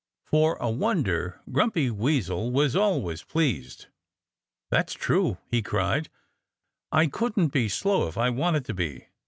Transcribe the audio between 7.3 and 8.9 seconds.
be slow if I wanted to